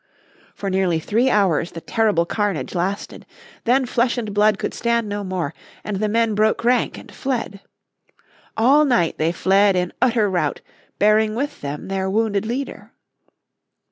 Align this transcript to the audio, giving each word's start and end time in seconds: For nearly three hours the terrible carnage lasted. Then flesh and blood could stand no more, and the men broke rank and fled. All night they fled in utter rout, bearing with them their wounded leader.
For 0.55 0.71
nearly 0.71 0.99
three 0.99 1.29
hours 1.29 1.73
the 1.73 1.79
terrible 1.81 2.25
carnage 2.25 2.73
lasted. 2.73 3.23
Then 3.65 3.85
flesh 3.85 4.17
and 4.17 4.33
blood 4.33 4.57
could 4.57 4.73
stand 4.73 5.07
no 5.07 5.23
more, 5.23 5.53
and 5.83 5.97
the 5.97 6.09
men 6.09 6.33
broke 6.33 6.63
rank 6.63 6.97
and 6.97 7.13
fled. 7.13 7.59
All 8.57 8.83
night 8.83 9.19
they 9.19 9.31
fled 9.31 9.75
in 9.75 9.93
utter 10.01 10.27
rout, 10.27 10.61
bearing 10.97 11.35
with 11.35 11.61
them 11.61 11.87
their 11.87 12.09
wounded 12.09 12.47
leader. 12.47 12.93